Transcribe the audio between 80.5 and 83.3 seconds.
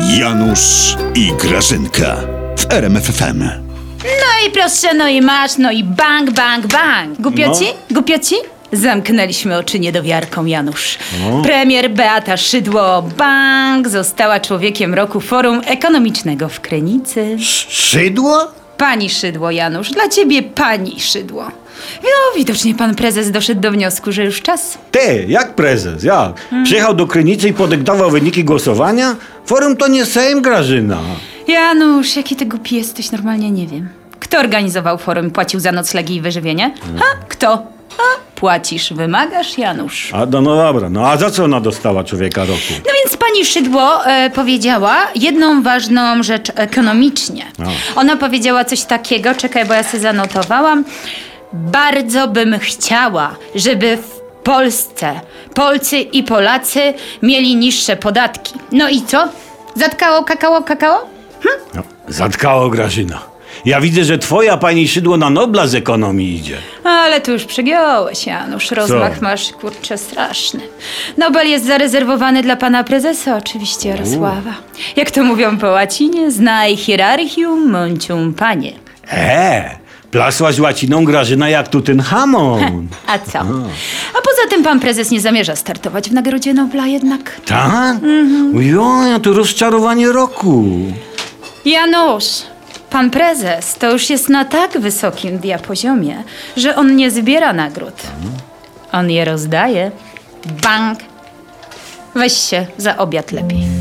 łaciną Grażyna jak tu ten hamon. A